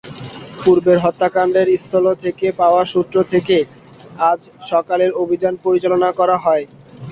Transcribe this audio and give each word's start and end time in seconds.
পূর্বের 0.59 0.97
হত্যাকাণ্ডের 0.99 1.67
স্থল 1.75 2.05
থেকে 2.23 2.47
পাওয়া 2.59 2.81
সূত্র 2.91 3.17
থেকে 3.33 3.57
আজ 4.29 4.39
সকালের 4.71 5.11
অভিযান 5.23 5.53
পরিচালনা 5.65 6.09
করা 6.19 6.37
হয়। 6.45 6.63